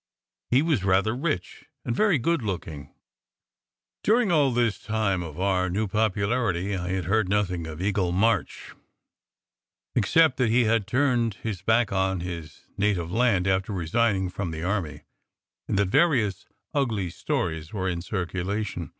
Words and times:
He 0.49 0.63
was 0.63 0.83
rather 0.83 1.15
rich 1.15 1.65
and 1.85 1.95
very 1.95 2.17
good 2.17 2.41
looking. 2.41 2.87
SECRET 4.03 4.23
HISTORY 4.23 4.25
183 4.25 4.27
During 4.27 4.31
all 4.31 4.51
this 4.51 4.81
time 4.81 5.21
of 5.21 5.39
our 5.39 5.69
new 5.69 5.87
popularity 5.87 6.75
I 6.75 6.87
had 6.89 7.05
heard 7.05 7.29
nothing 7.29 7.67
of 7.67 7.79
Eagle 7.79 8.11
March, 8.11 8.73
except 9.93 10.37
that 10.37 10.49
he 10.49 10.63
had 10.63 10.87
turned 10.87 11.35
his 11.35 11.61
back 11.61 11.91
on 11.91 12.21
his 12.21 12.65
native 12.79 13.11
land 13.11 13.45
after 13.45 13.73
resigning 13.73 14.29
from 14.31 14.49
the 14.49 14.63
army, 14.63 15.03
and 15.67 15.77
that 15.77 15.89
various 15.89 16.47
"ugly 16.73 17.11
stories" 17.11 17.71
were 17.71 17.87
in 17.87 18.01
circulation. 18.01 18.89